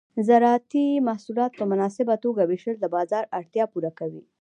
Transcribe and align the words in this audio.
د 0.15 0.19
زراعتي 0.29 0.85
محصولات 1.07 1.51
په 1.59 1.63
مناسبه 1.71 2.15
توګه 2.25 2.41
ویشل 2.45 2.75
د 2.79 2.85
بازار 2.95 3.23
اړتیا 3.37 3.63
پوره 3.73 3.91
کوي. 3.99 4.23